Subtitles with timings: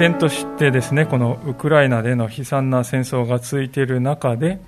[0.00, 4.58] 然としてですねこのウクライナでの悲惨な戦争が続いている中で、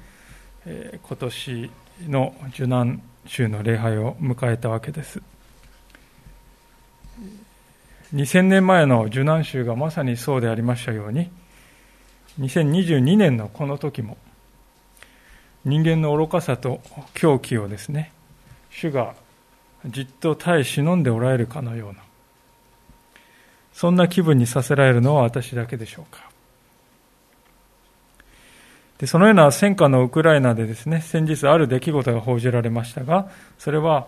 [0.66, 1.70] えー、今年
[2.06, 5.22] の受難週の礼拝を迎えたわけです。
[8.14, 11.30] 2000年前の受難週がまさにそうでありましたように
[12.38, 14.18] 2022年のこの時も
[15.64, 16.82] 人間の愚かさと
[17.14, 18.12] 狂気をですね
[18.68, 19.14] 主が
[19.86, 22.00] じっと耐え忍んでおられるかのような
[23.72, 26.32] そんな気分にさせられるのは私だけでしょうか。
[28.98, 34.06] でそのような戦火のウクライナでですね、先日ある出来事が報じられましたが、それは、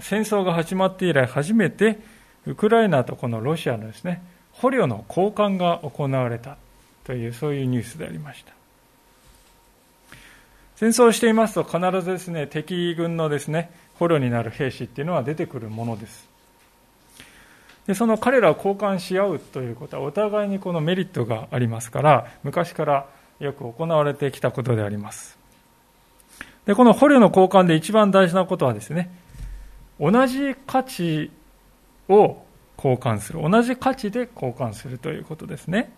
[0.00, 1.98] 戦争が始まって以来初めて、
[2.46, 6.58] ウクライナとこのロシアのですね、捕虜の交換が行われた
[7.04, 8.52] という、そういうニュースでありました。
[10.76, 16.29] 戦争をしていますと必ずですね、敵軍のですね、捕虜になる兵士っていうのは出てくるものです。
[17.90, 23.08] でその彼らを交換し合うということはお互いにこのメリットがありますから昔から
[23.40, 25.36] よく行われてきたことであります。
[26.66, 29.10] でこの捕虜の交換で一番大事なことはですね
[29.98, 31.32] 同じ価値
[32.08, 32.44] を
[32.76, 35.92] 交換する同じ価値で交換するということですね。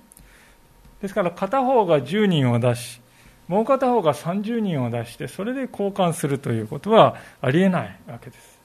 [1.03, 3.03] ですから片方が10人を出し
[3.49, 8.59] もう片方が30人を出してそれで交換するということはありえないわけです。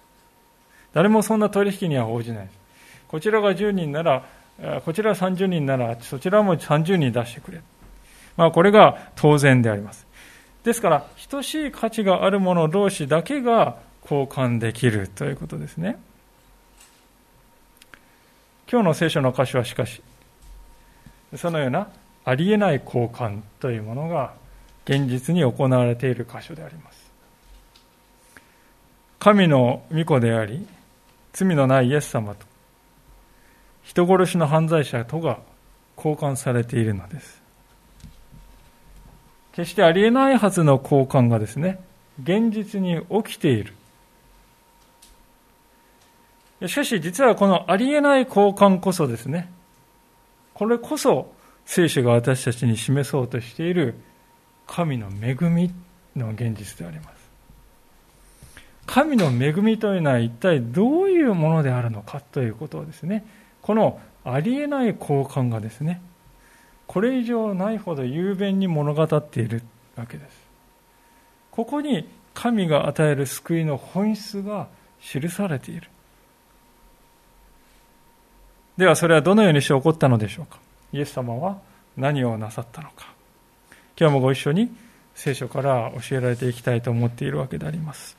[0.94, 2.50] 誰もそんな取引には応じない
[3.08, 4.24] こちらが10人なら、
[4.84, 7.62] こちら30人なら、そちらも30人出してくれ。
[8.36, 10.06] まあ、これが当然であります。
[10.64, 15.98] ですから、等しい価値がある者同士だけが交換できるということですね。
[18.70, 20.02] 今日の聖書の箇所はしかし、
[21.36, 21.88] そのような
[22.26, 24.34] ありえない交換というものが
[24.86, 27.12] 現実に行われている箇所であります。
[29.20, 30.68] 神の御子であり、
[31.34, 32.46] 罪のないイエス様と
[33.88, 35.40] 人殺しの犯罪者とが
[35.96, 37.42] 交換されているのです。
[39.54, 41.80] 決してありえないはずの交換がですね、
[42.22, 43.74] 現実に起きている。
[46.68, 49.50] しかし実はこのありえない交換こそですね、
[50.54, 51.34] これこそ
[51.66, 53.96] 聖書が私たちに示そうとしている
[54.68, 55.74] 神の恵み
[56.14, 57.18] の現実であります。
[58.86, 63.26] 神の恵みというのは一体どういうものであるのかということをですね、
[63.68, 66.02] このありえない交換がですね
[66.88, 69.62] これ以上ないほど雄弁に物語っている
[69.98, 70.48] わけです。
[71.52, 74.70] ここに神が与える救いの本質が
[75.02, 75.90] 記されている。
[78.78, 80.60] ではそれはどのようにして起こったのでしょうか。
[80.94, 81.58] イエス様は
[81.98, 83.14] 何をなさったのか。
[84.00, 84.74] 今日もご一緒に
[85.14, 88.17] 聖書から教えられていきたいと思っているわけであります。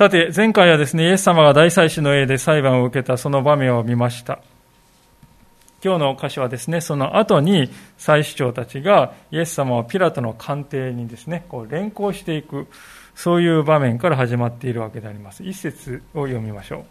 [0.00, 4.38] さて、前回はですね、イエス様が大祭司の絵で裁判を受けたその場面を見ました。
[5.84, 7.68] 今日の箇所はですね、その後に
[7.98, 12.66] 祭司長たちがイエス様をピラトの官邸にですね、こう連行していく、
[13.14, 15.44] そういう場面から始まっているわけであります。
[15.44, 16.84] 一節を読みましょう。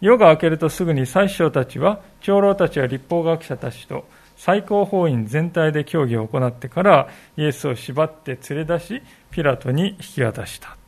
[0.00, 10.81] 夜が明けるとすぐに祭司長たちは、長老たちや立法学者たちと最高法院全体で協議を行ってから、イエスを縛って連れ出し、ピラトに引き渡した。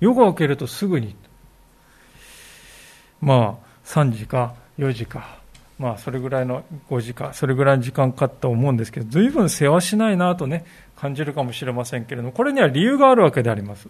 [0.00, 1.16] 夜が明けるとすぐに、
[3.20, 5.38] まあ、3時か4時か、
[5.78, 10.64] まあ、それぐらいの5時か、それぐらいの時間かと思うんですけど、随分世話しないなとね、
[10.96, 13.88] 感じるかもしれませんけれども、これには理由があるわけであります。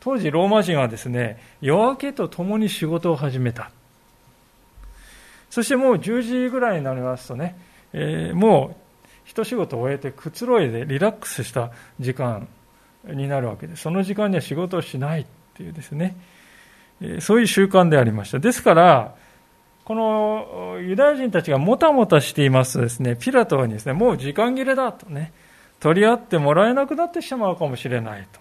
[0.00, 3.70] 当時、ローマ人はですね、夜明けとともに仕事を始めた。
[5.50, 7.56] そしてもう10時ぐらいになりますとね、
[7.92, 12.48] えー、もう一仕事を終えてくつろいでリラックスした時間
[13.04, 13.76] になるわけで。
[13.76, 15.26] その時間には仕事をしない。
[15.54, 16.16] っていうですね、
[17.20, 18.38] そういう習慣でありました。
[18.40, 19.14] ですから、
[19.84, 25.32] このユダヤ人たちがもたもたしていますとですね、ピラトにですね、もう時間切れだとね、
[25.78, 28.40] 取り合ってもらえなくなってしまうかもしれないと。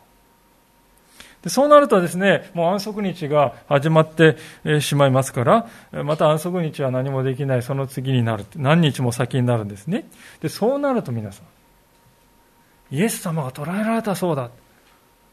[1.44, 4.38] でそうなるとですね、もう安息日が始まって
[4.80, 5.68] しまいますから、
[6.04, 10.06] また安息日は何もできない、その次になる何日も先になるんですね。
[10.40, 14.50] で、そうなると皆さん、イエス様が捕らえられたそうだ。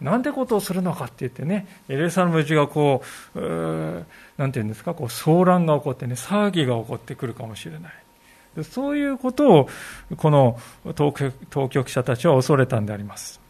[0.00, 3.02] なんてことをするのかって言ってね、エルサレムうちがこ
[3.35, 4.06] う、う
[4.38, 8.64] なんていうんですか、こう騒乱が起こってね、騒ぎが起こってくるかもしれない。
[8.64, 9.69] そういうことを、
[10.17, 10.58] この
[10.94, 11.12] 当
[11.69, 13.41] 局者たちは恐れたんであります。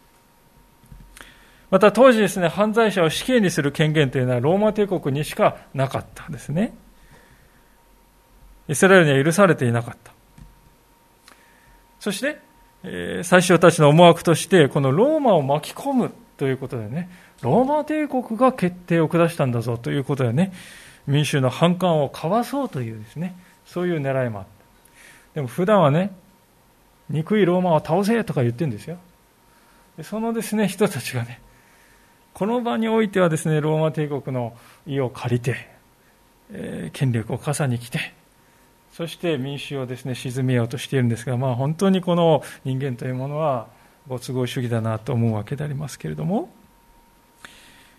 [1.71, 6.73] また当時ですね、犯罪者を死刑にする権限というのはローマ帝国にしかなかったんですね。
[8.69, 10.13] イスラエルには許されていなかった。
[12.01, 12.41] そして、
[12.83, 17.11] えー、最初たちの思惑として、このローマを巻き込むということでね、
[17.43, 20.55] ローマ帝国が決定を下したんだぞということでね、
[21.07, 24.51] 民衆の反感をかわそうというですね、そういう狙いもあった。
[25.35, 26.13] でも普段はね、
[27.11, 28.97] 憎いローマを倒せとか言ってるんですよ。
[30.03, 31.43] そのですね、人たちがね、
[32.33, 34.55] この場においてはですね、ローマ帝国の
[34.87, 35.69] 意を借りて、
[36.53, 38.15] えー、権力を傘に来て、
[38.95, 43.69] そして民衆をですね、沈めようとしているんですが、まあ本当にこの人間というものは
[44.11, 46.51] ご都合主義だなと思うわけでありますけれども、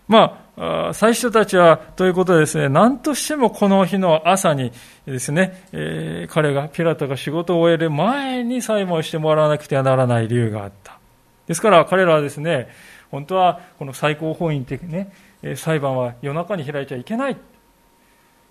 [0.08, 4.72] まあ、最初たちは、ということでですね、何としてもこの日の朝に
[5.06, 10.98] ですね、えー、彼が、ピラトが仕事を終える前に裁判をしてもらわなくてはならない理由があった。
[11.46, 12.68] ですから彼らはですね、
[13.10, 15.10] 本当はこの最高法院的ね、
[15.56, 17.36] 裁判は夜中に開いちゃいけない。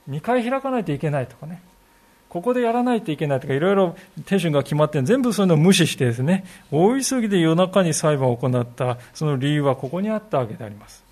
[0.10, 1.62] 2回開かないといけないとかね。
[2.31, 3.95] ここでやらないといけないとか、いろいろ
[4.25, 11.04] 手順が決まって、全部そういうのを無視してですね、大急ぎで夜中に裁判を行った、その理由はここにあったわけであります。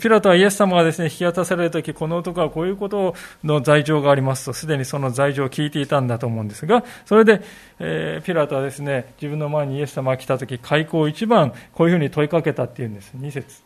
[0.00, 3.14] ピラトはイエス様がですね、引き渡されるとき、この男はこういうこと
[3.44, 7.40] の罪状がありますと、すでにその罪状を聞いていたんだと思うんですが、それで、
[7.78, 13.12] えー、ピラトはですね、自分の前にイエス様が来たとき、開口一番、こういうふうに問いかけたっていうんです。
[13.16, 13.62] 2節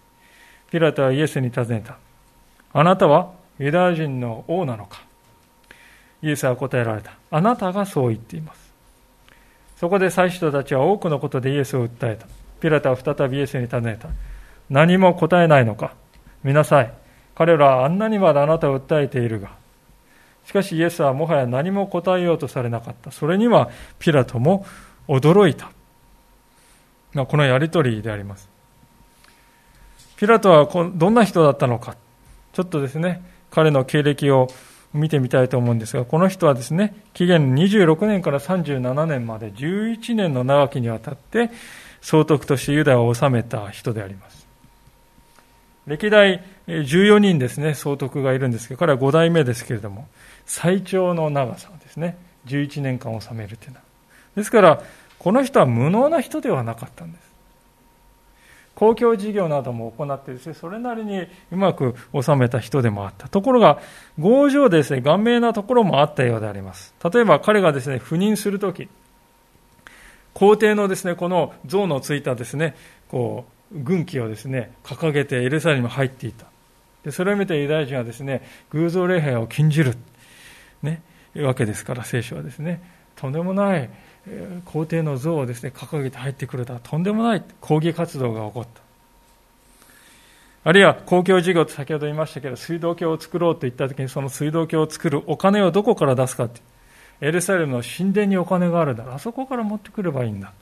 [0.71, 1.97] ピラトはイエスに尋ねた。
[2.75, 5.12] あなたはユダヤ人の王なのか？
[6.23, 7.13] イエスは答えられた。
[7.31, 8.73] あなたがそう言っています。
[9.77, 12.27] そこで祭司人たちは多くのことでイエスを訴えた。
[12.61, 14.09] ピラトは再びイエスに尋ねた。
[14.71, 15.95] 何も答えないのか
[16.45, 16.93] 見なさい。
[17.35, 19.51] 彼らはあんなにまであなたを訴えているが。
[20.47, 23.11] しかしイエスはもはや何も答えようとされなかった。
[23.11, 24.65] それにはピラトも
[25.09, 25.71] 驚いた。
[27.15, 28.49] まこのやりとりであります。
[30.17, 31.97] ピラトはどんな人だったのか。
[32.53, 34.49] ちょっとですね、彼の経歴を
[34.95, 41.51] 見てみたいと思うんですが、この人はですね、紀元26年から37年まで11年の長きにわたって
[42.01, 44.47] 総督としてユダを治めた人であります。
[45.87, 50.07] 歴代14人ですね、総督がいるんですけど、彼は5代目ですけれども、
[50.47, 52.17] 最長の長さですね、
[52.47, 53.83] 11年間治めるというのは。
[54.37, 54.83] ですから、
[55.19, 57.32] この人は無能な人ではなかったんです。
[58.75, 63.29] 公共事業なども行ってですね、それなりにうまく収めた人でもあった。
[63.29, 63.81] ところが、
[64.19, 66.95] 強情でですね、顔面なところもあったようであります。
[67.13, 68.89] 例えば彼がですね、赴任するとき、
[70.35, 72.75] 皇帝のですね、この像のついたですね、
[73.09, 76.47] こう、軍旗をですね、掲げてエルサレムに入っていた。
[77.05, 79.95] で、それを見てユダヤ人はですね、偶像礼拝を禁じる。
[80.83, 81.03] ね、
[81.37, 82.83] わけですから、聖書はですね、
[83.17, 83.91] とんでもない、
[84.65, 88.83] 皇帝の像をですね、掲げて入ってくるとはとんでもない抗議活動が起こった。
[90.65, 96.61] あるいは公共事業と先ほど言いましたけど、水道橋を作ろうと言ったときに、その水道橋を作るお金をどこから出すかって。
[97.21, 99.15] エルサレムの神殿にお金があるだろ。
[99.15, 100.53] あそこから持ってくればいいんだ。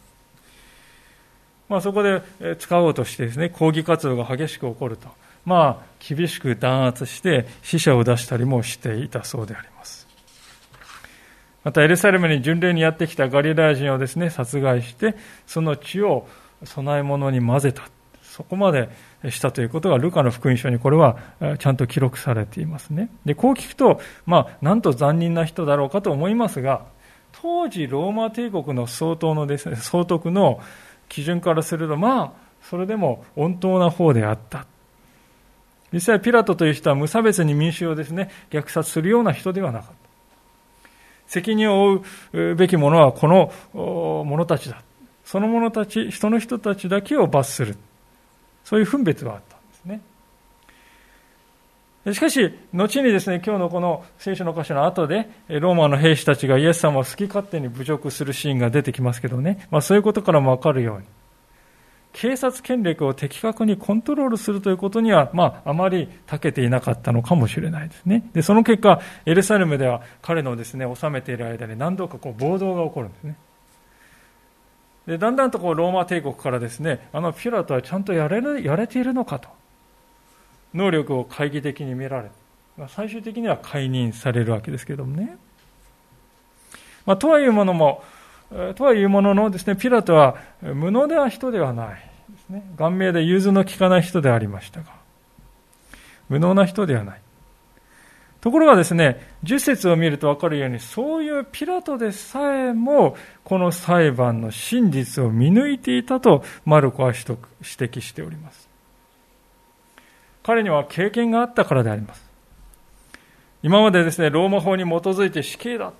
[1.69, 2.23] まあ、そこで
[2.59, 5.09] 使おうとしてですね、抗議活動が激しく起こると。
[5.45, 10.00] まあ、厳しく弾圧して死者を出したりもしていたそうであります。
[11.65, 15.15] また、エルサレムに巡礼にやってきたガリラヤ人をですね、殺害して、
[15.47, 16.27] その血を
[16.75, 17.83] 供え物に混ぜた。
[18.23, 18.89] そこまで
[19.29, 21.19] したということが、ルカの福音書にこれは
[21.59, 23.11] ちゃんと記録されていますね。
[23.25, 26.87] で、こう聞くと、まあ、なんと残忍な人だろうかと思いますが、
[27.33, 30.61] 当時ローマ帝国の総統のですね、総督の
[31.09, 34.67] 基準からすると、まあ、それでも穏当な方であった。
[35.93, 40.00] 実際、ピラトという人は無差別に民衆をですね、虐殺するような人ではなかった。
[41.31, 42.01] 責任を
[42.33, 43.53] 負うべきものはこの
[44.25, 44.83] 者たちだ。
[45.25, 47.77] その者たち、人の人たちだけを罰する。
[48.65, 50.01] そういう分別があったんですね。
[52.13, 61.05] しかし、後にですね、今日のこの聖書の箇所の後で、ローマの兵士たちがイエス様を好き勝手に侮辱するシーンが出てきますけどね、まあそういうことからもわかるように、
[62.13, 68.29] 警察権力を的確にコントロールするということには、まあ、あまり長けていなかったのかもしれないですね。
[68.33, 73.37] で、その結果、エルサレムでは彼のですね、治めている間に何度かこう暴動が起こるんですね。
[75.07, 79.49] で、だんだんとこうローマ帝国からですね、あのピュラトはちゃんとやれるやれているのかと。
[80.75, 82.31] 能力を懐疑的に見られ、
[82.77, 85.37] まあ、最終的には解任されるわけですけどもね。
[87.07, 88.05] まあ、とはいうものも、
[88.75, 92.65] とはいうもののですね、ピラトは無能では人ではないですね。
[92.77, 94.87] 顔面で融通の利かない人でありましたが、
[96.29, 97.21] 無能な人ではない。
[98.41, 107.23] ところがですね、10節を見るとわかるように、そういうピラトでさえも、この裁判の真実を見抜いていたと、マルコは指
[107.61, 108.69] 摘しております。
[110.43, 112.31] 彼には経験があったからであります。
[113.63, 115.93] 今までですね、ローマ法に基づいて死刑だ、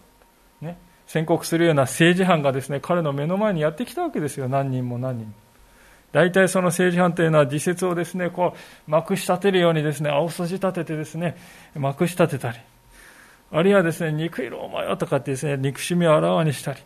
[1.11, 5.27] 宣告するような政治犯がですね、彼の目の前にやってきたわけですよ、何人も何人。
[5.27, 5.33] も。
[6.13, 11.37] 大体その政治犯というのは自説をですね、こう、まくし立てるようにですね、青筋立ててですね、
[11.75, 12.59] まくし立てたり、
[13.51, 16.79] あるいはですね、憎いローマよとかってですね、憎しみをあらわにしたり、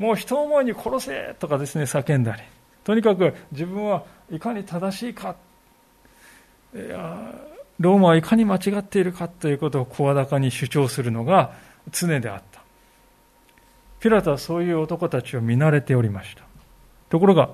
[0.00, 2.42] もう人思いに殺せとかですね、叫んだり、
[2.82, 4.02] とにかく自分は
[4.32, 5.36] いかに正しいか、
[6.74, 7.32] いや
[7.78, 11.52] ローマはいかに間違っているかということを声高に主張するのが
[11.92, 12.47] 常であった。
[14.00, 16.44] ピラトはそういう男たちを見慣れておりました。
[17.08, 17.50] ところが、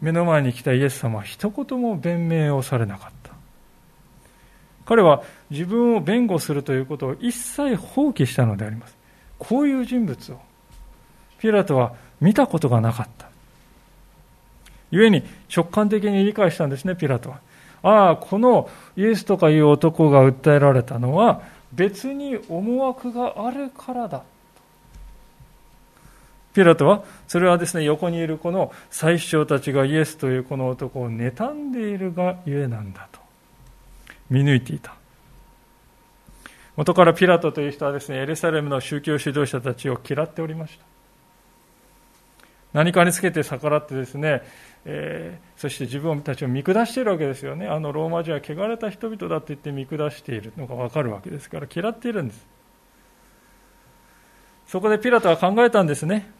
[0.00, 3.32] 目の前に来たイエス様は一言も弁明をされなかった。
[4.84, 8.96] 彼は自分を弁護するということを一切放棄したのであります。
[9.38, 10.40] こういう人物を
[11.38, 13.28] ピラトは見たことがなかった。
[14.90, 15.24] 故に
[15.54, 17.40] 直感的に理解したんですね、ピラトは。
[17.82, 24.22] ああ、このイエスとかいう男が訴えられたのは別に思惑があるからだ。
[26.56, 33.20] ピラトは、それはですね、横にいるこの最主張たちがイエスというこの男を妬んでいるがゆえなんだと
[34.30, 34.94] 見抜いていた。
[36.74, 40.84] 元からピラトという人はですね、エルサレムの宗教指導者たちを嫌っておりました。
[42.72, 44.42] 何かにつけて逆らってですね、
[44.86, 47.66] えー、そして自分たちを見下しているわけですよね。
[47.66, 52.46] あのローマ人は汚れた人々だって言って見下しているのがわかるわけですから嫌っているんです。
[54.66, 56.34] そこでピラトは考えたんですね。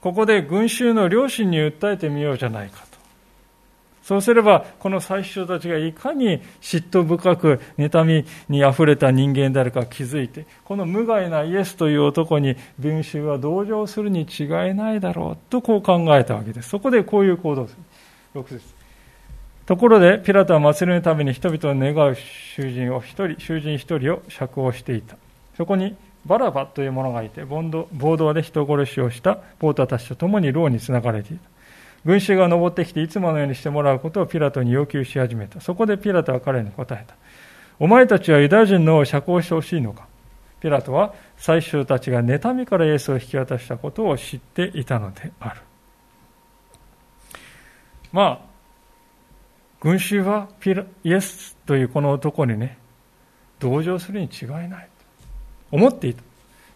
[0.00, 2.90] ここで群衆の両親に訴えてみようじゃないかと。
[4.02, 16.70] そうすれば、この最初たちがいかに嫉妬深く、妬みに溢れた人間であるか気づいて、この無害なイエスという男に群衆は同情するに違いないだろうとこう考えたわけです。
[16.70, 17.76] そこでこういう行動をす
[18.34, 18.42] る。
[18.42, 18.80] 6節
[19.66, 25.16] ところで、ピラトは祭りのために人々を願う囚人を一人、囚人一人を釈放していた。
[25.56, 25.94] そこに
[26.26, 31.48] バラバという者がいて、暴動で人殺しをしたポーターたちと共に牢につながれていた。
[32.04, 35.60] 群衆が登ってきていつものようにしてもらうことをピラトに要求し始めた。
[35.60, 37.14] そこでピラトは彼に答えた。
[37.78, 40.06] お前たちはユダヤ人の王を釈放してほしいのか？
[40.60, 45.60] ピラトは最終たちが妬みからイエスを引き渡したことを知っていたのである。
[48.12, 48.38] まあ、
[49.80, 52.76] 群衆はピライエスというこの男にね、
[53.58, 54.89] 同情するに違いない。
[55.70, 56.22] 思っていた。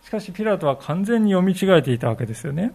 [0.04, 2.72] しかしピラトは完全に読み違えていたわけですよね。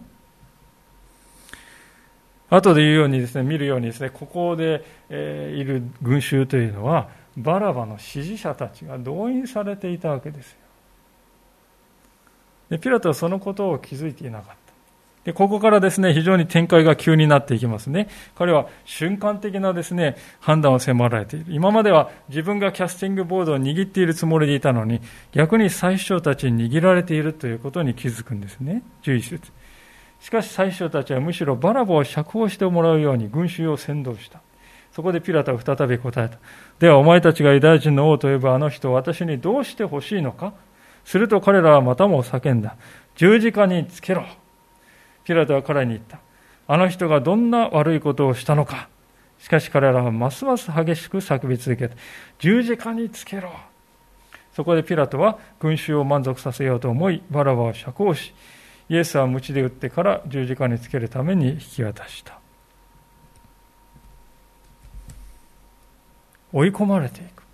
[2.50, 10.56] 後で言うようにですね、見るようにですね、ここで、えいる群衆というのは、バラバの支持者たちが動員されていたわけですよ。
[12.70, 14.69] でピラトはそのことを気づいていなかった。
[15.24, 18.08] で、ここからですね、非常に展開が急になっていきますね。
[18.34, 21.46] 彼は瞬間的なですね、判断を迫られている。
[21.50, 25.00] 今までは自分がキャスティングボードを握っているつもりでいたのに、
[25.32, 28.82] 逆に最初たちに握られているということに気づくんですね。
[29.02, 29.52] 11節。
[30.20, 34.40] しかし最初たちはむしろバラバを釈放してもらうように群衆を先導した。
[34.92, 36.38] そこでピラトは再び答えた。
[36.78, 40.52] ではお前たちがユダヤ人の王と呼ぶあの人を私にどうしてほしいのか
[41.04, 42.76] すると彼らはまたも叫んだ。
[43.16, 44.24] 十字架につけろ。
[45.30, 46.18] ピラトは彼に言った。
[46.66, 48.88] あの人がどんな悪いことをしたのか。
[49.38, 51.94] しかし彼らはますます激しく叫び続けた。
[52.40, 53.52] 十字架につけろ。
[54.56, 58.34] そこでピラトは群衆を満足させようと思い、バラバを釈放し、
[58.88, 62.40] イエスは鞭で打ってから十字架につけるために引き渡した。
[66.52, 67.44] 追い込まれていく。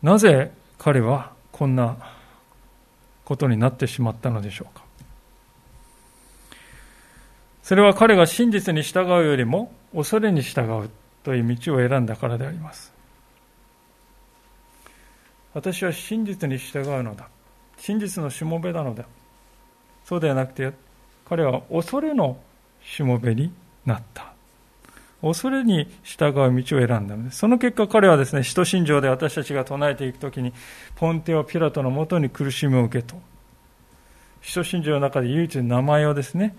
[0.00, 1.96] なぜ彼はこんな
[3.24, 4.86] ことになってしまったのでしょうか。
[7.68, 10.88] それは彼が真実に従うよりも恐れに従う
[11.22, 12.94] という道を選んだからであります。
[15.52, 17.28] 私は真実に従うのだ。
[17.76, 19.04] 真実のしもべなのだ。
[20.06, 20.72] そうではなくて、
[21.28, 22.38] 彼は恐れの
[22.82, 23.52] しもべに
[23.84, 24.32] なった。
[25.20, 27.40] 恐れに従う道を選んだのです。
[27.40, 30.54] その結果彼はですね、使徒信条で私たちが唱えていくときに、
[30.96, 33.20] ポンテオ・ピラトのもとに苦しみを受けと。
[34.40, 36.56] 使徒信条の中で唯一名前をですね、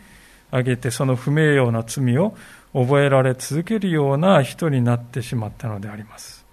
[0.50, 2.36] 挙げてその不名誉な罪を
[2.74, 6.46] 覚えられ続けるような人になってしまったのであります。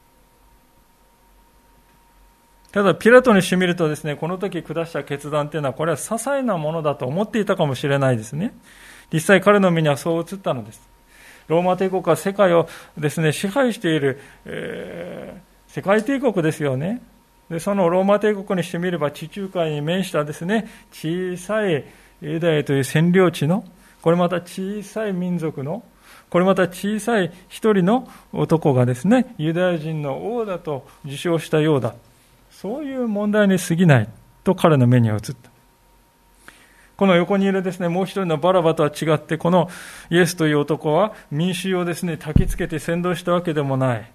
[2.73, 8.53] ただ、ピラトにしてみるとですね、この時下した決断というのは、これは些細なものだと思っていたかもしれないですね。
[9.13, 10.87] 実際彼の目にはそう映ったのです。
[11.49, 17.01] ローマ帝国は世界をですね、支配している、えー、世界帝国ですよね。
[17.49, 21.85] で、そのローマ帝国にしてみれば地中海に面したですね、小さい
[22.21, 23.65] ユダヤという占領地の、
[24.07, 25.83] これまた小さい民族の、
[26.31, 31.97] これまた小さい一人の男がですね、ユダヤ人の王だと自称したようだ。
[32.53, 34.09] そういう問題に過ぎない
[34.45, 35.56] と彼の目には映った。
[36.97, 39.69] この横にいるですね、もう一人のバラバとは違って、この
[40.09, 44.11] イエスという男は民衆をですね、焚きつけて先導したわけでもない。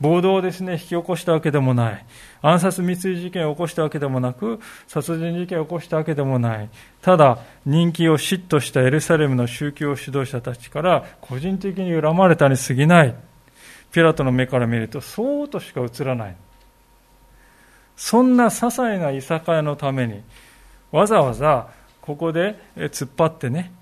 [0.00, 2.04] 暴動をですね、引き起こしたわけでもない。
[2.42, 6.68] 暗殺未遂事件を起こしたわけでもなく、殺人事件を起こしたわけでもない。
[7.00, 13.14] ただ、人気を嫉妬したエルサレムの宗教指導者たちから個人的に恨まれたに過ぎない。
[13.92, 16.36] ピラトの目から見ると、そうとしか映らない。
[17.96, 20.20] そんな些細ないさかいのために、
[20.92, 21.68] わざわざ
[22.06, 23.72] ここで突っ張ってね、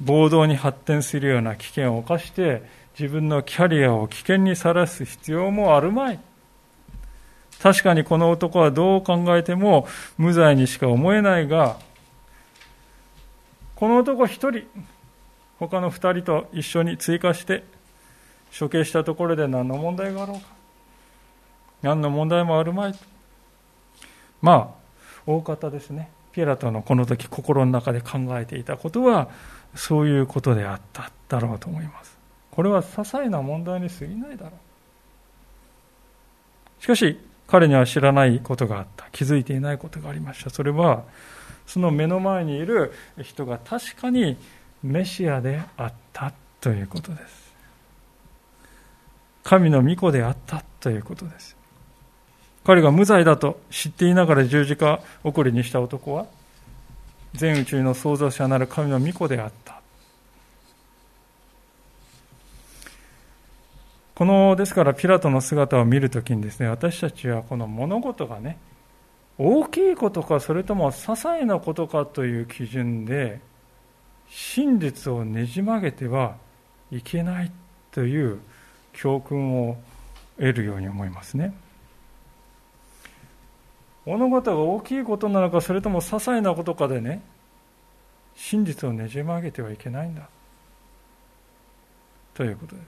[0.00, 2.62] 暴動に発展するような危険を冒して、
[2.98, 6.20] 自分のキャリアを危険にさらす必要もあるまい。
[7.60, 9.86] 確かにこの男はどう考えても
[10.16, 11.78] 無罪にしか思えないが、
[13.74, 14.62] この男一人、
[15.58, 17.64] 他の二人と一緒に追加して
[18.56, 20.46] 処刑したところで何の問題があろうか。
[21.82, 22.94] 何の問題もあるまい。
[24.40, 24.68] まあ、
[25.26, 26.10] 大方ですね。
[26.32, 29.28] ピラトのこの時心の中で考えていたことは、
[29.74, 32.18] そういうことであっただろうと思います。
[32.50, 34.52] これは些細な問題に過ぎないだろ
[36.80, 36.82] う。
[36.82, 39.06] しかし、彼には知らないことがあった。
[39.12, 40.50] 気づいていないことがありました。
[40.50, 41.04] それは、
[41.66, 44.36] その目の前にいる人が確かに
[44.82, 47.52] メシアであったということです。
[49.44, 51.56] 神の御子であったということです。
[52.64, 56.26] 彼が無罪だと知っていながら十字架送りにした男は、
[57.34, 59.80] 全宇宙の創造者なる神の御子であった。
[64.14, 68.58] この、ですからピラトの姿を見るときにですね、私たちはこの物事がね、
[69.38, 73.40] 大きいことか、それとも些細なことかという基準で、
[74.28, 76.36] 真実をねじ曲げては
[76.90, 77.50] いけない
[77.90, 78.40] という
[78.92, 79.76] 教訓を
[80.36, 81.52] 得るように思いますね。
[84.04, 87.22] 物事が大きいことなのか、それとも些細なことかでね、
[88.34, 90.28] 真実をねじ曲げてはいけないんだ。
[92.34, 92.86] ということです。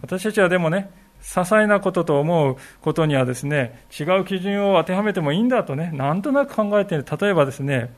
[0.00, 0.90] 私たちはでもね、
[1.20, 7.04] 些細なことと思うことにはですね、違う基準を当てはめてもいいんだとね、なんとなく考えてる。
[7.20, 7.94] 例えばですね、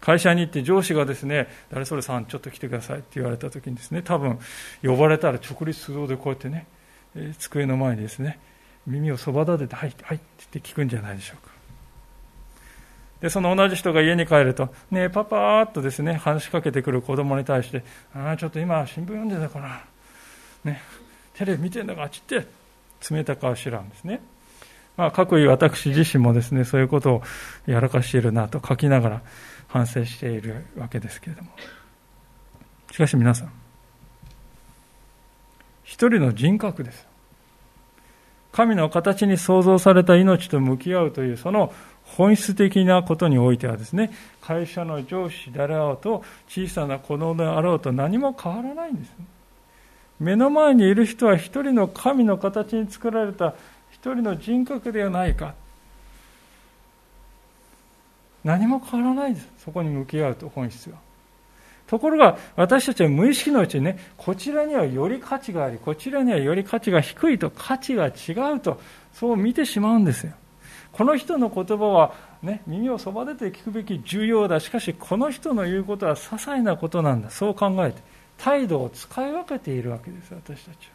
[0.00, 4.38] 会社に行って上司がですね、誰それさん、ちょっと来てくださいって言われた時にですね、多分
[4.82, 6.66] 呼ばれたら直立不動でこうやってね、
[7.38, 8.38] 机の前にですね、
[8.90, 11.50] 耳をそば立てて、はい、はいって聞くんじゃないでしょうか。
[13.20, 19.84] で、その同じ人が家に帰ると、ねえ、パパーっとですね、話しかけてくる子供に対して、ああ、ちょっと今、新聞読んでたから、
[20.64, 20.80] ね、
[21.34, 22.46] テレビ見てんだから、あっちって、
[23.10, 24.20] 冷たくあしらんですね。
[24.96, 27.22] まあ、各位私自身もですね、そういうことを
[27.66, 29.22] やらかしているなと書きながら
[29.68, 31.50] 反省しているわけですけれども。
[32.90, 33.52] しかし皆さん、
[35.84, 37.09] 一人の人格です。
[38.52, 41.72] 神の形に創造された命と向き合うという、その
[42.04, 44.10] 本質的なことにおいてはですね、
[44.40, 49.12] 会社の上司であろうと、小さな子供であろうと何も変わらないんです、
[50.18, 53.54] 目の前にいる人は一人の神の形に作られた
[53.90, 55.54] 一人の人格ではないか。
[58.42, 59.48] 何も変わらないです。
[59.58, 60.96] そこに向き合うと、本質が。
[61.90, 68.80] ところが、私たちは無意識のうちにね、こちらにはより価値があり、こちらにはより価値が低いと、価値が違うと、
[69.12, 70.32] そう見てしまうんですよ。
[70.92, 74.60] この人の言葉は、ね、耳をそばでて聞くべき重要だ。
[74.60, 77.30] しかし、この人の言うことは些細なことなんだ。
[77.30, 78.00] そう考えて、
[78.38, 80.92] 態度を使い分けているわけです、私たちは。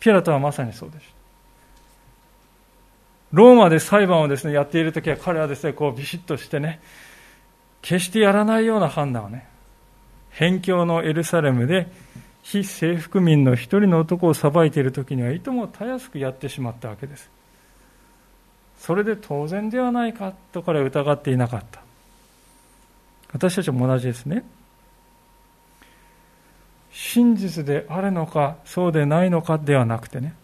[0.00, 1.12] ピラトはまさにそうでした。
[3.34, 6.80] ローマで裁判をですね、やっているときは彼はですね、こうビシッとしてね、
[7.82, 9.46] 決してやらないような判断をね、
[10.38, 11.88] 辺境のエルサレムで
[12.42, 17.30] 非征服民の一人の男を裁いている時にはいともたやすくやってしまったわけです。
[18.78, 21.80] それで当然ではないかと彼は疑っていなかった。
[23.32, 24.44] 私たちも同じですね。
[26.92, 30.34] 真実であるのかそうでないのかではなくてね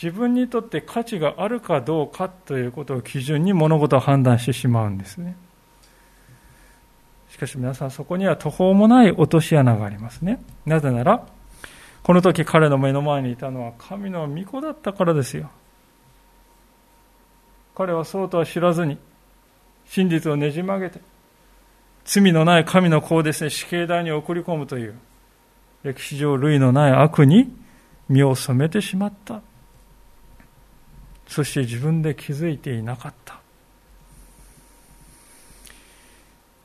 [0.00, 5.36] 自分にとって価値があるかどうかということを基準に物事を判断してしまうんですね。
[7.30, 10.42] しかし皆さん、そこには途方もない落とし穴がありますね。
[10.66, 11.26] なぜなら、
[12.02, 15.50] この時彼の目の前にいたのは神の御子だったからですよ。
[17.74, 18.98] 彼はそうとは知らずに、
[19.86, 21.00] 真実をねじ曲げて、
[22.04, 24.94] 罪のない神の子をですね、死刑台に送り込むという、
[25.82, 27.54] 歴史上類のない悪に
[28.08, 29.42] 身を染めてしまった。
[31.28, 33.37] そして自分で気づいていなかった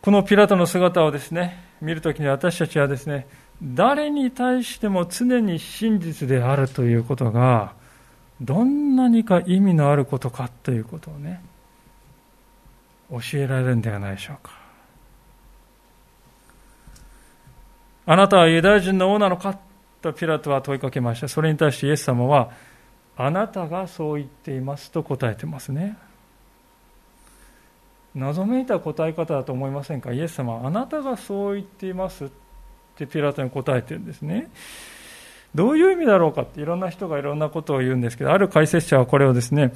[0.04, 3.26] このピラトの姿をですね見るときに私たちはですね
[3.64, 7.74] 誰に対しても常に真実であるということが
[8.42, 11.42] どんなにか意味のあることかということをね
[13.10, 14.52] 教えられるんではないでしょうか。
[18.06, 19.58] あなたはユダヤ人の王なのか
[20.02, 21.30] とピラトは問いかけました。
[21.30, 22.52] それに対してイエス様は
[23.16, 25.96] あなたがそう言っていますと答えてますね。
[28.16, 30.14] 謎めいた答え方だと思いませんか？
[30.14, 32.30] イエス様あなたがそう言っていますっ
[32.96, 34.50] てピラトに答えてるんですね。
[35.56, 39.74] どういう意味だろうかっていろんな人がいろんなことを言うんですけどある解説者はこれをですね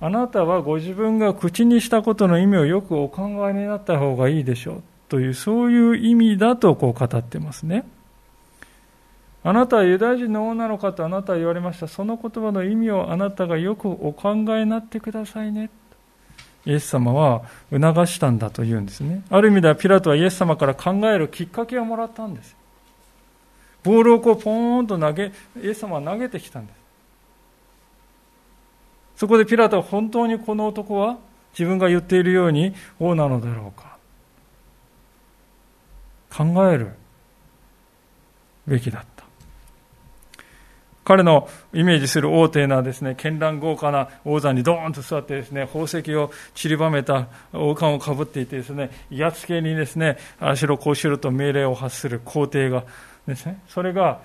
[0.00, 4.82] あなたはご自分が口にしたことの意味をよくお考えになった方がいいでしょう。
[5.08, 7.84] というそういう意味だとこう語ってますね。
[9.44, 11.88] あなたはユダヤ人の王なのかとあなたは言われました。
[11.88, 15.68] その言葉の意味をあなたがよくお考えになってくださいね。
[16.64, 19.22] イエス様は促したんだというんですね。
[19.30, 22.56] ある意味ではピラトはイエス様から考えるきっかけをもらったんです。
[23.82, 26.76] ボールをこうポーンと投げイエス様は投げてきたんです。
[29.16, 31.18] そこでピラトは本当にこの男は
[31.52, 33.92] 自分が言っているように王なのだろうか。
[36.30, 36.92] 考える
[38.66, 39.11] べきだった。
[41.04, 52.84] 彼のイメージする王というのはですね絢爛豪華な王座にドーンと座ってですね宝石を散りばめた王冠をかぶっていてですね威圧系にですねああしろこうしろと命令を発する皇帝が
[53.26, 54.20] ですねそれが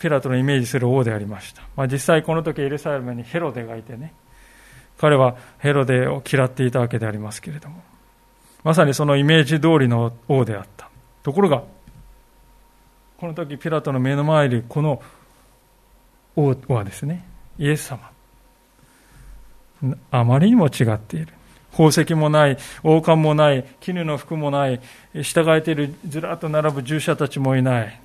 [0.00, 4.12] ピラトのイメージする王でありました、まあ、実際この時エルサレムにヘロデがいてね
[4.98, 7.82] 彼はヘロデを嫌っていたわけでありますけれども。
[8.64, 10.88] まさにそのイメージ通りの王であった。
[11.22, 11.62] ところが
[13.16, 15.02] この時ピラトの目の前にこの
[16.36, 17.24] 王はですね
[17.58, 18.10] イエス様。
[20.10, 21.28] あまりにも違っている。
[21.72, 24.80] 宝石もない王冠もない絹の服もない
[25.22, 28.00] 従えているずらっと並ぶ従者たちもいない。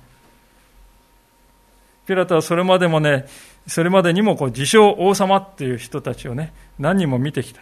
[2.06, 3.26] ピラトはそれまでもね
[3.66, 7.60] それまでにもこう自称王様っていう人たちをね何人も見てきた。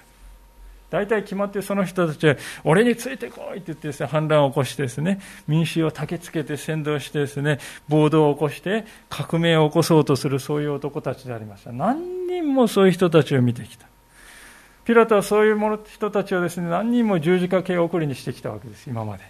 [0.91, 11.73] 大体決まってその人たちは、俺についてこいって言ってですね、反乱を起こしてですね、民衆を焚きつけて扇動してですね、暴動を起こして革命を起こそうとするそういう男たちでありました。
[11.73, 13.87] 何人もそういう人たちを見てきた。
[14.85, 19.25] ピラトはそういう人たちをですね、何人も十字架形送りにしてきたわけです、今まで。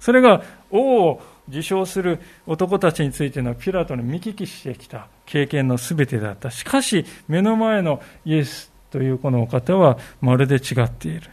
[0.00, 6.50] それが王を自称する男たちについてのピラトに見聞きしてきた経験の全てだった。
[6.50, 11.28] しかし、目の前のイエスというこのお方はまるで違っている。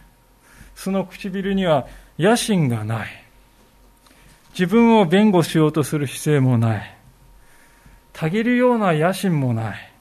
[0.74, 1.86] その唇には
[2.18, 3.08] 野心がない。
[4.50, 6.98] 自分を弁護しようとする姿勢もない。
[8.12, 9.92] たぎるような野心もない。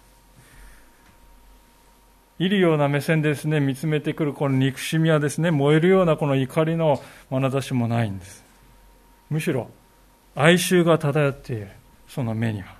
[2.39, 8.43] いるような目線でですね、見つめてくるこの憎しみはですね、燃えるようなこの怒りの眼差しもないんです。
[9.29, 9.69] むしろ、
[10.33, 11.67] 哀愁が漂っている、
[12.07, 12.73] その目には。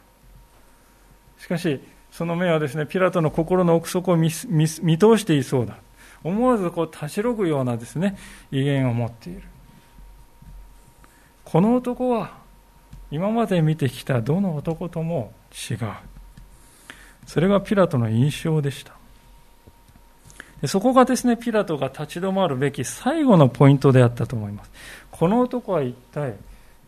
[1.38, 1.80] しかし、
[2.12, 5.78] その目はですね、ピラトの心の奥底を見見通していそうだ。
[6.24, 8.18] 思わずこう立ち退くようなですね、
[8.52, 9.42] 威厳を持っている。
[11.46, 12.40] この男は、
[13.10, 15.34] 今まで見てきたどの男とも
[15.70, 15.78] 違う。
[17.26, 18.94] それがピラトの印象でした。
[20.68, 24.72] そこがですね、ピラトが立ち止まるべき最後のポイントであったと思います。
[25.10, 26.36] この男は一体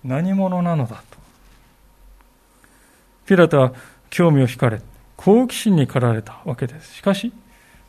[0.03, 1.17] 何者なのだと。
[3.25, 3.73] ピラトは
[4.09, 4.81] 興味を惹かれ、
[5.23, 6.95] 好奇心に駆られたわけです。
[6.95, 7.31] しかし、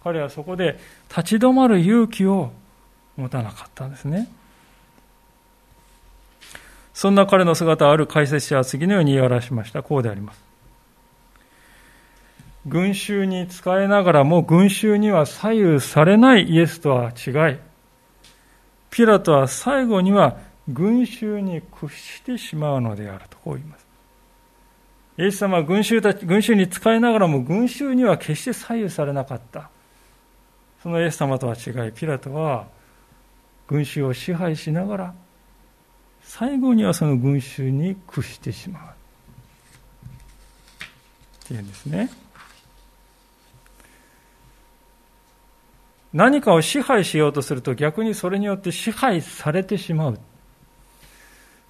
[0.05, 2.53] 彼はそこで立ち止まる勇気を
[3.16, 4.29] 持たなかったんですね。
[6.92, 9.83] そんな彼の姿ある解説者は次のように言い表しました。
[9.83, 10.44] こうであります。
[12.66, 17.59] 群衆に仕えながらも群衆には左右されないイエスとは違い、
[18.90, 23.84] ピラトは最後には群衆に屈してしまうのであるとこう言います。
[25.16, 29.70] イエス様は群衆たち、群衆に仕えながらも群衆には決して左右されなかった。
[30.83, 32.66] そのイエス様とは違い、ピラトは
[33.68, 35.14] 群衆を支配しながら、
[36.22, 38.83] 最後にはその群衆に屈してしまう。
[41.44, 42.11] っていうんですね。
[46.12, 50.18] 何かを支配しようとすると逆にそれによって支配されてしまう。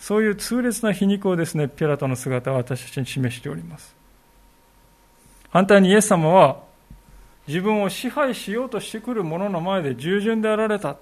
[0.05, 3.97] そういう痛烈な皮肉をですね、ピラトの姿は私たちに示しております。
[5.49, 6.59] 反対にイエス様は、
[7.49, 10.99] 自分を支配しようとしてくる者の前で従順であられた。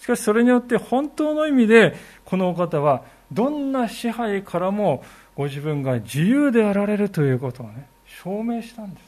[0.00, 5.04] しかしそれによって本当の意味でこのお方はどんな支配からも
[5.36, 9.04] ご自分が自由であられるということをね、証明したんです。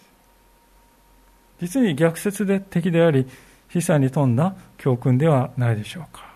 [1.60, 3.26] 実に逆説で的であり、
[3.68, 6.27] 示唆に富んだ教訓ではないでしょうか。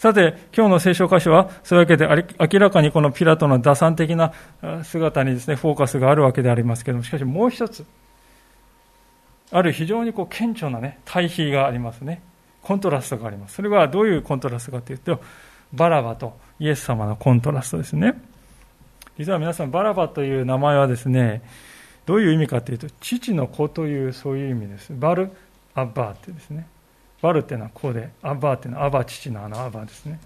[0.00, 2.08] さて、今日の聖書箇所は、そういうわけで
[2.40, 4.32] 明らかにこのピラトの打算的な
[4.82, 7.84] 姿にですね、フォーカスがあるわけでありますけれども、しかしもう一つ、
[9.52, 12.22] ある非常にこう顕著なね、対比がありますね。
[12.62, 13.56] コントラストがあります。
[13.56, 15.20] それはどういうコントラストかというと、
[15.74, 18.14] バラバとイエス様のコントラストですね。
[19.18, 21.42] 実は皆さん、バラバという名前はですね、
[22.06, 24.94] どういう意味かというと、父の子というそういう意味です。
[24.96, 25.30] バル・
[25.74, 26.66] アッバーってですね。
[27.22, 30.20] バルっていうのは子で、アバーっていうのはアバ、父のあのアバですね。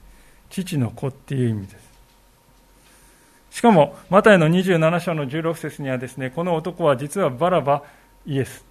[0.50, 1.94] 父の子っていう意味です。
[3.50, 7.82] しかも、マタイの27章の16節にはですね、この男は実はバラバ
[8.26, 8.64] イエス。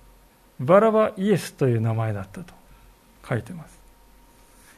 [0.60, 2.54] バラバイエスという名前だったと
[3.28, 3.80] 書いてます。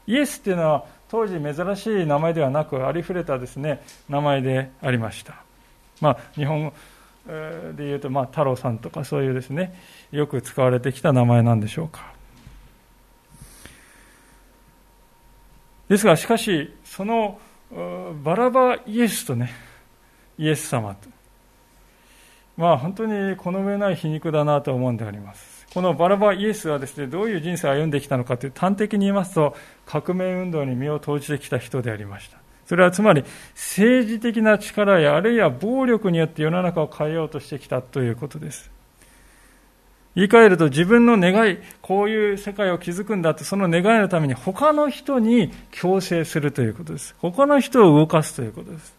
[0.07, 5.35] イエスっていうのは当時珍しい名前ではなく、ありふれたですね、名前でありました。
[6.01, 6.73] まあ、日本語
[7.27, 9.79] で言うと、まあ、太郎さんとかそういうですね、
[10.11, 12.14] よく使われてきた名前なんでしょうか。
[15.87, 17.39] ですが、しかし、その
[18.23, 19.51] バラバイエスとね、
[20.37, 21.09] イエス様と、
[22.57, 25.67] まあ本当にこの上ない皮肉だなと思うんであります。
[25.73, 32.37] このバラバイエスはですね、どういう人生を歩んできたのかという端的に言いますと、革命運動に身を投じてきた人でありました。
[32.65, 38.71] それはつまり政治的な力やあるいは暴力によって世の中を変えようとしてきたということです。
[40.15, 47.15] 言い換えると自分の願い、こういう世界を築くんだって、その願いのために他の人に強制するということです。
[47.19, 48.95] 他の人を動かすということです。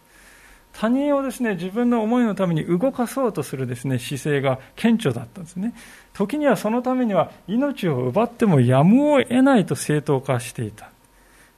[0.75, 5.73] 他人をですね、自分の思いのために動かそうとするですね、姿勢が顕著だったんですね。
[6.13, 10.91] 時にはそのためには命を奪ってもやむを得ないと正当化していた。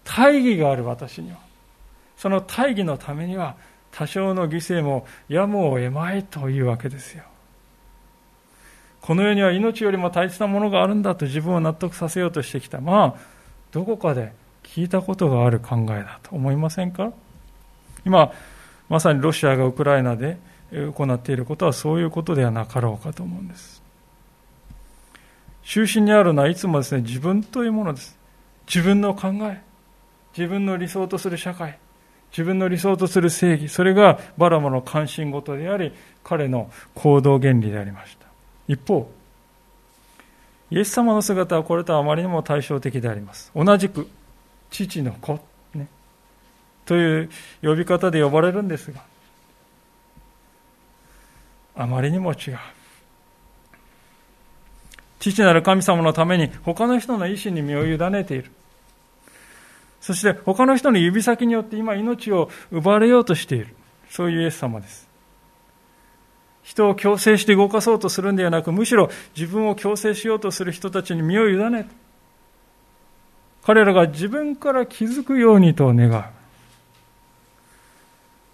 [0.05, 1.39] 大義がある私には。
[2.17, 3.57] その大義のためには
[3.91, 7.25] 多少の犠牲もやむを得まいというわけですよ。
[9.09, 12.79] この世には命よりも大切なものがあるんだと自分を納得させようとしてきた。
[12.83, 13.21] まあ、
[13.73, 17.11] どこかで聞いたことがある考えだと思いませんか？
[18.05, 18.31] 今、
[18.91, 20.37] まさにロシアがウクライナで
[20.71, 23.83] 行っていることはそういうことではなかろうかと思うんです。
[25.63, 28.19] 中心にあるのはいつもですね、自分というものです。
[28.67, 29.63] 自分の考え、
[30.37, 31.79] 自分の理想とする社会、
[32.31, 38.28] 自分の理想とする正義、それがバラモの関心事であり、彼の行動原理でありました。
[38.69, 39.11] 一方、
[40.71, 43.51] イエス様の姿はこれとあまりにも対照的であります。
[43.57, 44.07] 同じく、
[44.71, 45.41] 父の子、
[45.75, 45.89] ね、
[46.85, 47.31] という
[47.63, 49.03] 呼び方で呼ばれるんですが、
[51.75, 52.59] あまりにも違う。
[55.19, 58.51] 父なる神様のために他の人の意志に身を委ねている。
[60.01, 63.75] そして他の人の指先によって今命を奪われようとしている。
[64.11, 65.08] そういうイエス様です。
[66.69, 71.89] 人を強制して動かそうとするんではなく、むしろ自分を強制しようとする人たちに身を委ね、
[73.65, 76.25] 彼らが自分から気づくようにと願う。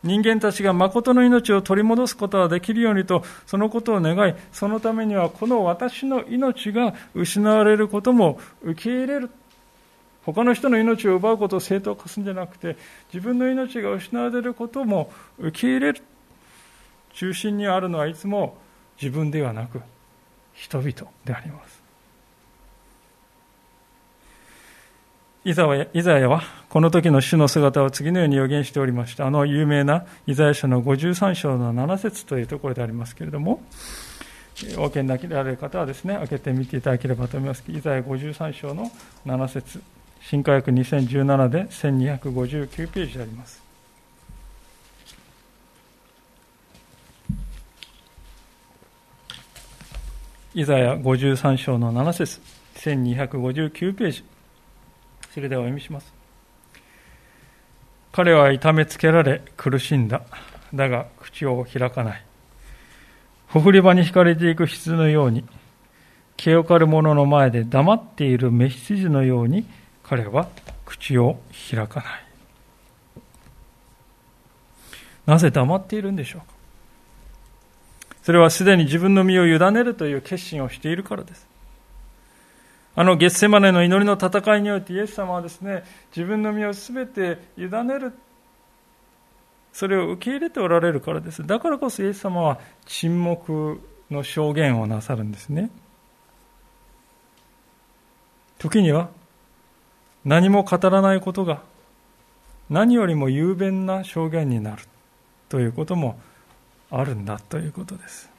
[0.05, 9.31] 人間たちが誠の命を取り戻すことができるようにと、そのことを願い、そのためにはこの私の命が失われることも受け入れる。
[10.25, 12.77] 他の人の命を奪うことを正当化するんじゃなくて、
[13.13, 16.03] 自分の命が失われることも受け入れる。
[17.15, 18.57] 中心にあるのはいつも
[19.01, 19.81] 自分ではなく
[20.53, 20.93] 人々
[21.25, 21.83] であります。
[25.45, 25.63] イザ
[26.19, 29.27] ヤはこの時の主の姿を次のように予言しておりました。
[29.27, 33.63] あの有名なイザヤ書の53章の7節というところでありますけれども、
[34.79, 37.63] お受けになられる方はですね、開けてみていただければと思います。
[37.69, 38.91] イザヤ53章の
[39.27, 39.83] 7節
[40.23, 43.64] 新科学2017で1259ページであります。
[50.57, 52.41] イザヤ53章の7節
[52.77, 54.25] 1259ページ。
[55.33, 56.15] それではお読みします。
[58.13, 60.23] 彼は痛めつけられ苦しんだ。
[60.73, 62.25] だが口を開かない。
[63.49, 65.45] ほふり場に引かれていく羊のように、
[66.37, 69.67] 気をかる者の前で黙っている雌羊のように
[70.05, 70.49] 彼は
[70.87, 72.25] 口を開かない。
[75.27, 76.54] なぜ黙っているんでしょうか？
[78.25, 81.47] それはすでに自分の身を委ねるという決心をしているからです。
[82.97, 85.85] あのゲッセマネの祈りの戦いにおいてイエス様はですね、
[86.17, 88.15] 自分の身をすべて委ねる。
[89.75, 91.47] それを受け入れておられるからです。
[91.47, 93.79] だからこそイエス様は沈黙
[94.11, 95.71] の証言をなさるんですね。
[98.57, 99.11] 時には
[100.25, 101.61] 何も語らないことが
[102.71, 104.85] 何よりも雄弁な証言になる
[105.51, 106.19] ということも
[106.91, 108.31] あるんだということです。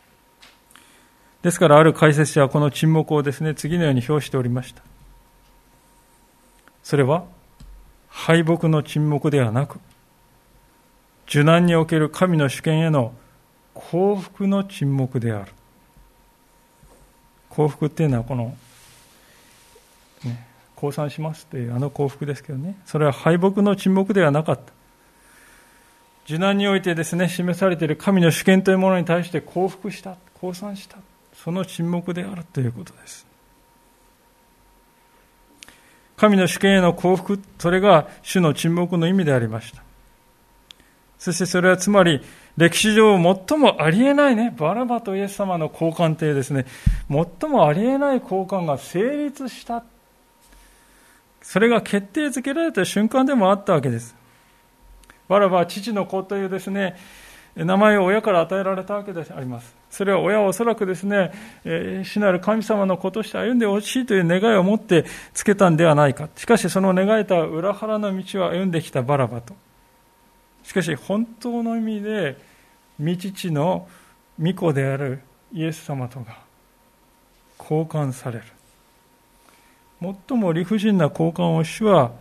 [1.42, 4.82] ですからある解説者はこの沈黙をですね、次のように表しておりました。
[6.84, 7.26] それは
[8.10, 9.80] 敗北の沈黙ではなく、
[11.28, 13.14] 受難における神の主権への
[13.74, 15.52] 幸福の沈黙である。
[17.50, 18.58] 幸福っていうのはこの、
[20.24, 24.75] ね、降参しますというあの幸福ですけどね、それは敗北の沈黙ではなかった。
[26.26, 30.98] 受難においてですね、示されている神の主権というものに対して降伏した、降参した。
[31.34, 33.28] その沈黙であるということです。
[36.18, 39.84] 神の主権への降伏、それが主の沈黙の意味でありました。
[41.20, 42.22] そしてそれはつまり、
[42.58, 46.66] 歴史上最もありえないね、バラバとイエス様の交換というですね、
[47.10, 49.84] 最もありえない交換が成立した。
[51.42, 54.16] それが決定づけられた瞬間でもあったわけです。
[55.28, 56.96] バラバは父の子というですね、
[57.56, 59.74] 名前を親から与えられたわけであります。
[59.90, 61.32] それは親はおそらくですね、
[61.64, 66.28] えー、主なる神様の子として歩んでほしいという願いを持ってつけたんではないか。
[66.36, 69.56] しかしその願えた裏腹の道を歩んできたバラバと。
[70.64, 72.38] しかし本当の意味で、
[73.02, 73.88] 御父の
[74.38, 75.22] 御子である
[75.54, 76.38] イエス様とが
[77.58, 78.44] 交換される。
[80.28, 82.12] 最も理不尽な交換を主は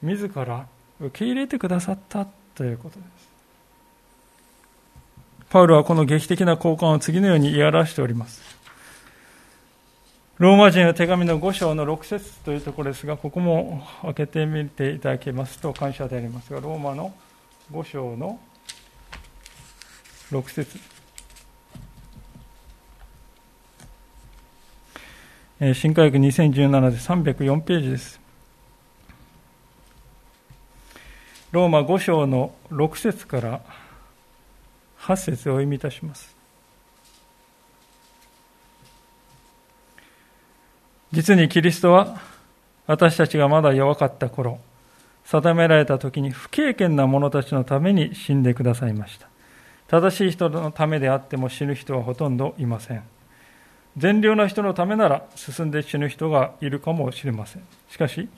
[0.00, 0.66] 自ら
[0.98, 2.26] 受け入れてくださった
[2.58, 3.28] ということです。
[5.48, 8.42] パウロはこの劇的な交換を次のように言い表しております。
[10.38, 17.14] ローマ人の手紙の5章の6節というところですが、ここも開けてみていただけますと感謝でありますが、ローマの
[17.72, 18.40] 5章の
[20.32, 20.78] 6節
[25.74, 26.96] 新科学2017で
[27.36, 28.27] 304ページです。
[31.50, 33.60] ローマ5章の6節から
[35.00, 36.36] 8節を読みいたします。
[41.10, 42.20] 実にキリストは
[42.86, 44.58] 私たちがまだ弱かった頃、
[45.24, 49.28] 定められた時に不経験な者たちのために死んでくださいました。
[49.86, 53.02] 正しい人のためであっても死ぬ人はほとんどいません。
[53.96, 57.62] 善良な人のためなら進んで死ぬ人がいるかもしれません。
[57.88, 58.28] しかし、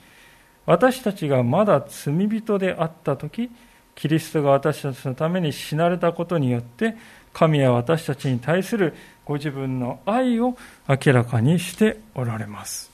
[0.65, 3.49] 私たちがまだ罪人であった時、
[3.95, 6.95] キリストが私たちのために死なれたことによって、
[7.33, 8.93] 神は私たちに対する
[9.25, 12.91] ご自分の愛を明らかにしておられます。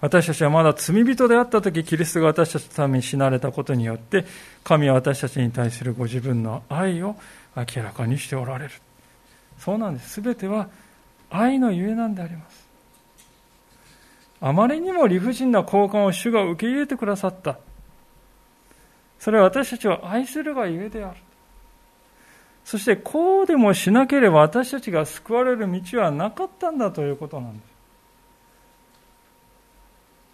[0.00, 4.24] 私たちはまだ罪人であったとき、キリストが私たちのために死なれたことによって、
[4.62, 7.16] 神は私たちに対するご自分の愛を
[7.56, 8.70] 明らかにしておられる。
[9.58, 10.10] そうなんです。
[10.10, 10.68] すべては
[11.30, 12.67] 愛のゆえなんであります。
[14.40, 17.58] あまりにも理不尽な交換を主が受け入れてくださった。
[19.18, 21.16] それは私たちを愛するがゆえである。
[22.64, 27.78] そしてこうでもしなければ私たちが救われる道はなかったんだということなんです。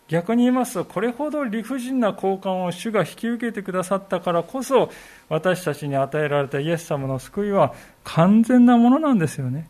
[0.09, 4.91] 逆に言いますと、これほど理不尽な交換を主が引き受けてくださったからこそ、
[5.29, 9.67] 私たちに与えられたイエス様の救いは完全なものなんですよね。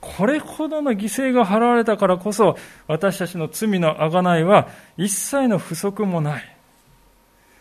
[0.00, 2.56] これほどの犠牲が払われたからこそ、
[2.86, 6.56] 私たちの罪の贖いは一切の不足もない。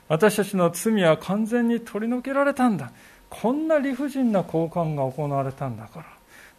[0.07, 2.91] 私たちの罪は完全に取り除けられたんだ。
[3.29, 6.05] こんな理不尽な交換が行われたんだから。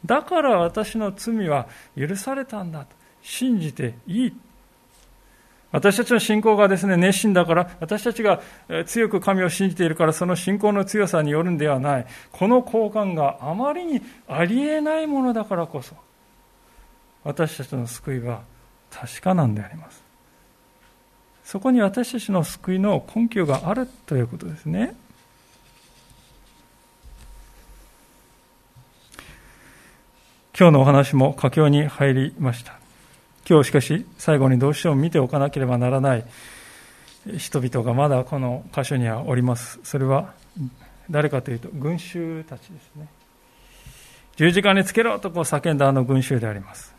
[0.04, 2.88] だから私の罪は許されたんだと
[3.22, 4.36] 信じていい。
[5.70, 8.40] 私たちの信仰がですね、熱心だから、私たちが
[8.86, 12.06] 強く神を信じているから、その信仰の強さによるんではない。
[12.32, 15.94] この交換があまりにありえないものだからこそ、
[17.22, 18.40] 私たちの救いは
[18.90, 20.02] 確かなんであります。
[21.44, 24.94] そこに私たちの救いの根拠があるということですね。
[30.58, 32.87] 今日のお話も佳境に入りました。
[33.48, 36.24] 今日しかし最後にどうしても見ておかなければならない
[37.38, 39.80] 人々がまだこの箇所にはおります。
[39.84, 40.34] それは
[41.10, 43.08] 誰かというと群衆たちですね。
[44.36, 46.94] 十字架につけろとこう叫んだあの群衆であります。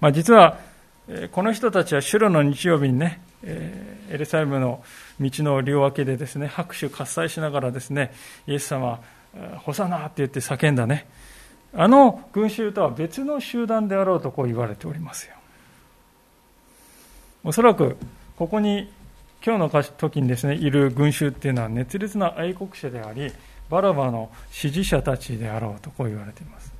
[0.00, 0.58] まあ、実は
[1.32, 4.84] この人たちは主路の日曜日にね、エルサレムの
[5.18, 8.12] 道の両脇でですね、拍手喝采しながらですね、
[8.46, 9.00] イエス様、
[9.58, 11.06] ホサナって言って叫んだね、
[11.76, 15.34] あの群衆とは別の集団であろうとこう言われておりますよ。
[17.42, 17.96] おそらく、
[18.36, 18.90] ここに、
[19.44, 23.30] 今日の時にですね、いる群衆っていうのは熱烈な愛国者であり、
[23.68, 26.72] バラバの支持者たちであろうとこう言われています。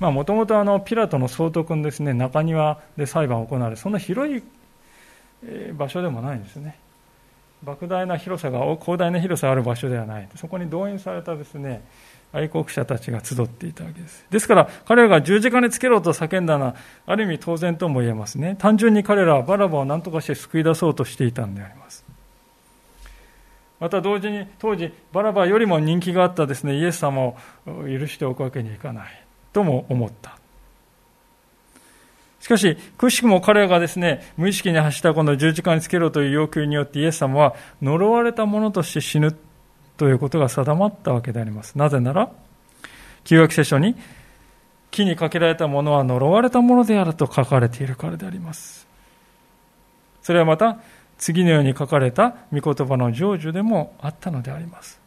[0.00, 4.42] まあ、もともとあのピラトの総督のですね、中庭で裁判が行われ、そんな広い
[5.74, 6.78] 場所でもないんですね。
[7.64, 11.82] 莫大な広さが広大な広さがある場所ではないそこに動員されたですね
[12.36, 14.26] 愛国者たちが集っていたわけです。
[14.30, 16.76] ですから彼らが十字架につけろと叫んだのは
[17.06, 18.56] ある意味当然とも言えますね。
[18.58, 22.04] 単純に彼らはバラバを何とかして救い出そうとしていたんであります。
[23.80, 26.76] また同時に当時バラバよりも人気があったですね。
[26.76, 29.22] イエス様を許しておくわけにいかない。
[29.54, 30.38] とも思った。
[32.40, 39.34] しかし、くしくも彼らがですね、無意識に発したこの十字架につけろという要求によってイエス様は呪われた者として死ぬ
[39.96, 41.76] ということが定まったわけであります。
[41.78, 42.30] なぜなら、
[43.24, 43.96] 旧約聖書に
[44.90, 48.86] 木にかけられたものは呪われたものであると書かれているからであります。
[50.22, 50.78] それはまた、
[51.18, 55.00] 次のように書かれた御言葉の成就でもあったのであります。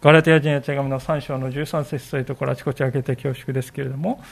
[0.00, 4.22] ガラテヤ人や手紙の3章の13節というところあちこち開けて恐縮ですけれども、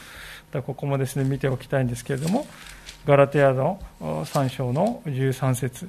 [0.61, 2.47] ここもですね見ておきたいんですけれども
[3.07, 5.89] ガラテヤの3章の13節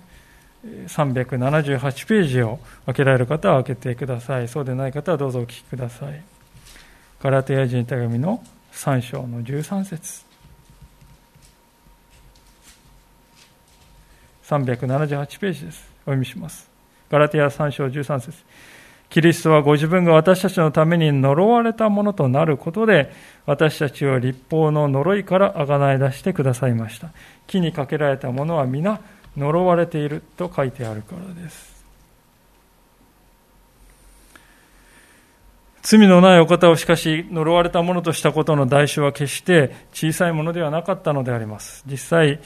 [0.64, 4.48] 378ページを開けられる方は開けてください。
[4.48, 6.22] そうでない方はどうぞお聞きください。
[7.22, 8.44] ガラテヤ人手紙の
[8.74, 10.24] 3章の13節。
[14.46, 15.90] 378ページです。
[16.02, 16.70] お読みします。
[17.10, 18.44] ガラテヤ3章13節。
[19.10, 23.12] キリストはご自分が私たちのために呪われたものとなることで、
[23.46, 27.10] 私たちを立法の呪いからあがない出してくださいました。
[27.46, 29.00] 木にかけられたものは皆
[29.38, 31.74] 呪われていると書いてあるからです。
[35.82, 41.84] 罪のないお方をしかし呪われたものとしたことの代償は決して小さいものではなかったのであります。
[41.86, 42.40] 実際、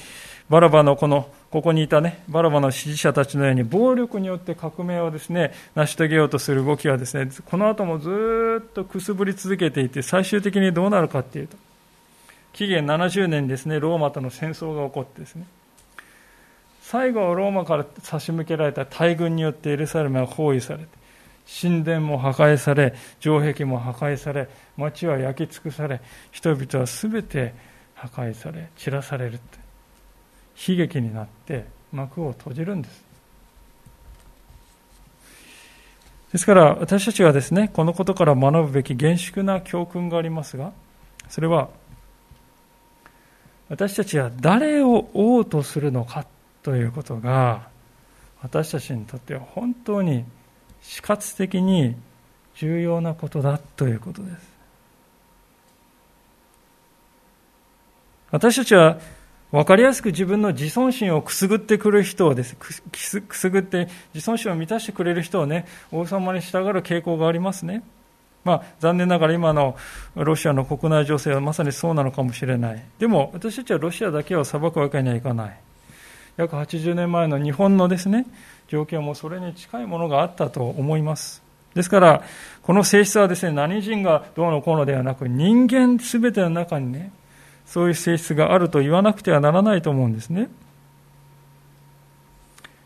[0.49, 11.55] バラバのこのここにいたね、バラバの支持者たちのように暴力によって革命をですね、成し遂げようとする動きはですね、この後もずっとくすぶり続けていて、最終的にどうなるかっていうと、
[12.53, 15.45] 紀元70年にですね、ローマとの戦争が起こってですね、
[16.89, 20.88] 最後はローマから差し向けられた大軍によってエルサレムは包囲されて、
[21.61, 25.99] 神殿も破壊され、城壁も破壊され、町は焼き尽くされ、
[26.31, 27.53] 人々は全て
[27.93, 29.67] 破壊され、散らされるって。
[30.65, 33.03] 悲劇になって幕を閉じるんです
[36.31, 40.73] ですから私たちはですねこのことから学ぶべき厳粛な教訓がありますが
[41.29, 41.69] それは
[43.69, 46.25] 私たちは誰を王とするのか
[46.68, 47.70] ということが
[48.41, 50.26] 私たちにとっては本当に
[50.82, 51.95] 死活的に
[52.55, 54.36] 重要なことだということです
[58.32, 58.99] 私たちは
[59.53, 62.74] 分かりやすく自分の自尊心をくすぐってくる人をですく
[63.34, 67.82] すぐって自尊心を満たしてくれる人をね王様に従う傾向がありますね。
[68.43, 69.78] まあ、残念ながら今の
[70.15, 72.84] ロシアの国内情勢はまさにそうなのかもしれない。
[72.99, 75.59] でも私たちはロシアだけを裁くわけにはいかない。
[76.38, 78.25] 約80年前の日本のですね、
[78.67, 81.43] 状況もそれに近いものがあったと思います。
[81.73, 82.23] ですから、
[82.63, 87.11] この性質はですね、何人がどうのこうのではなく、人間すべての中にね、
[87.65, 90.49] そういう性質があると言わなくてはならないと思うんですね。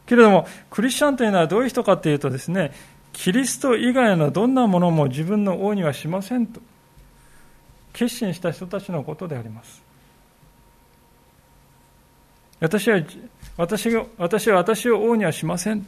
[0.06, 2.74] けれども、クリスチャンというのはどういう人かというとですね、
[3.14, 6.60] キリスト以外のどんなものも自分の王にはしませんと、
[7.94, 9.82] 決心した人たちのことであります。
[12.60, 13.02] 私は、
[13.58, 15.86] 私が、私は私を王にはしません。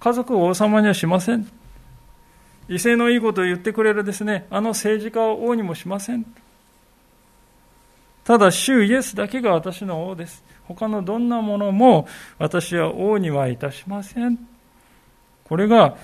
[0.00, 1.48] 家族を王様にはしません。
[2.68, 6.24] 威勢のいいことを言ってくれるですね、あの政治家を王にもしません。
[8.24, 10.44] ただ、主イエスだけが私の王です。
[10.68, 12.08] 他のどんなものも
[12.38, 14.38] 私は王にはいたしません。
[15.44, 15.96] これが、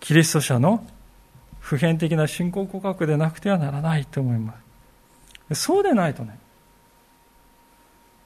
[0.00, 0.86] キリスト者の
[1.60, 4.54] 普遍的な信仰告白でなくてはならないと思いま
[5.54, 5.64] す。
[5.64, 6.38] そうでないとね、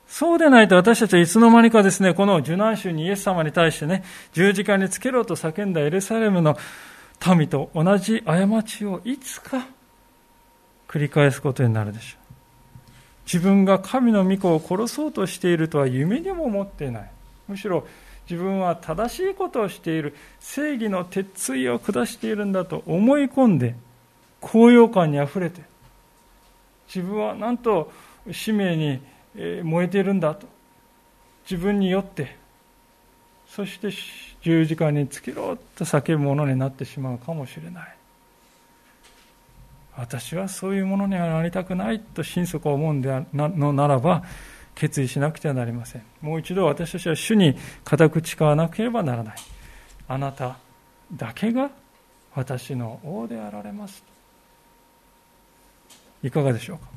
[0.09, 6.57] そうでないと私たちはいつの間にかですね、この受難州にイエス様に対してね、十字架につけろと叫んだエルサレムの
[7.37, 9.67] 民と同じ過ちをいつか
[10.89, 12.27] 繰り返すことになるでしょう。
[13.27, 17.11] 自分が神の御子を殺そうとしているとは夢にも思っていない
[17.49, 17.87] むしろ
[18.31, 23.75] 自分は正しいことをしている正義の鉄槌を下しているんだと思い込んで
[24.41, 25.63] 高揚感にあふれて
[26.87, 27.93] 自分はなんと
[28.31, 29.01] 使命に
[29.37, 30.47] 燃えているんだと。
[31.49, 32.37] 自分によって。
[33.49, 33.91] そして
[34.43, 37.97] 十字架につけろと叫ぶものになってしまうかもしれない。
[39.97, 44.25] 私はそういうものにはなりたくないと心底思うんでのならば
[44.75, 46.03] 決意しなくてはなりません。
[46.21, 49.37] もう一度私たちは主に固く誓わなければならない。
[50.09, 50.59] あなた
[51.15, 51.71] だけが
[52.35, 54.05] 私の王であられます
[56.23, 56.89] いかがでしょうか？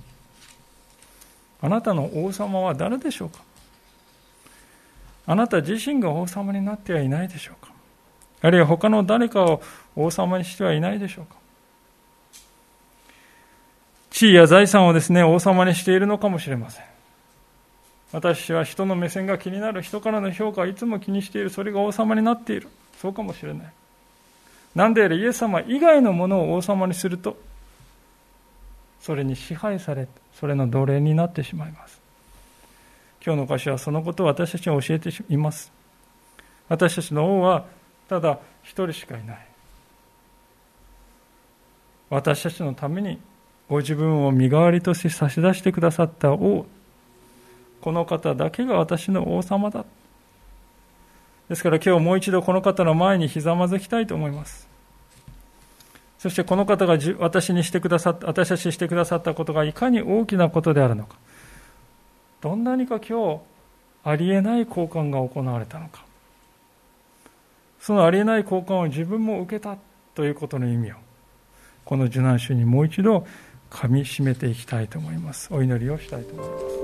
[1.62, 3.40] あなたの王様は誰でしょうか？
[5.28, 7.72] あなた自身が王様になってはいないでしょうか？
[8.42, 9.62] あるいは他の誰かを
[9.96, 11.36] 王様にしてはいないでしょうか？
[14.12, 16.86] 地位や財産をですね、王様にしているのかもしれません。
[18.12, 22.70] 私は人の目線が気になる、人からの評価をいつも気にしている、それが王様になっている。
[23.00, 23.74] そうかもしれない。
[24.74, 27.38] なんであれイエス様以外のものを王様にすると、
[29.00, 32.02] それに支配され、それの奴隷になってしまいます。
[33.26, 35.72] 今日の歌詞はそのことを私たちに教えています。
[36.68, 37.66] 私たちの王は
[38.08, 39.46] ただ一人しかいない。
[42.10, 43.20] 私たちのために
[43.68, 46.66] ご自分を身代わりとして差し出してくださった王。
[47.82, 49.86] この方だけが私の王様だ。
[51.50, 54.69] ですから今日もう一度この方の前にひざまずきたいと思います。
[56.20, 61.16] そしてこの方が私にしてくださった、私たちにしてくださったことがいかに大きなことであるのか。
[62.42, 63.40] どんなにか今日、
[64.04, 66.04] ありえない交換が行われたのか。
[67.80, 69.78] そのありえない交換を自分も受けた
[70.14, 70.96] ということの意味を、
[71.86, 73.26] この受難週にもう一度
[73.70, 75.48] 噛みしめていきたいと思います。
[75.54, 76.79] お祈りをしたいと思います。